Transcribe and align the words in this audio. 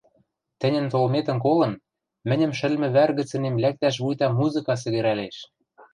Тӹньӹн 0.59 0.85
толметӹм 0.93 1.37
колын, 1.45 1.73
мӹньӹм 2.27 2.51
шӹлмӹ 2.59 2.87
вӓр 2.95 3.11
гӹцӹнем 3.19 3.55
лӓктӓш 3.63 3.95
вуйта 4.03 4.27
музыка 4.37 4.73
сӹгӹрӓлеш. 4.81 5.37